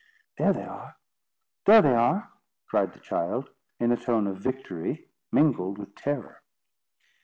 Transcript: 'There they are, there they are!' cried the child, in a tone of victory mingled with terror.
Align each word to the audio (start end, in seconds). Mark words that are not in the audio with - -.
'There 0.39 0.51
they 0.51 0.63
are, 0.63 0.95
there 1.65 1.81
they 1.83 1.93
are!' 1.93 2.31
cried 2.65 2.91
the 2.93 2.99
child, 2.99 3.51
in 3.79 3.91
a 3.91 3.95
tone 3.95 4.25
of 4.25 4.37
victory 4.39 5.07
mingled 5.31 5.77
with 5.77 5.93
terror. 5.93 6.41